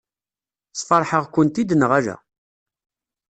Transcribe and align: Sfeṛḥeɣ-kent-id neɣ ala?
Sfeṛḥeɣ-kent-id 0.79 1.69
neɣ 1.75 1.91
ala? 1.97 2.15